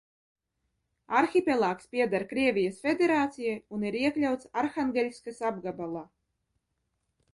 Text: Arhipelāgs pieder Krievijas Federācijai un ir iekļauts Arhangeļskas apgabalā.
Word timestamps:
Arhipelāgs 1.17 1.91
pieder 1.91 2.23
Krievijas 2.31 2.79
Federācijai 2.85 3.53
un 3.77 3.85
ir 3.91 3.99
iekļauts 4.01 4.51
Arhangeļskas 4.63 5.45
apgabalā. 5.51 6.03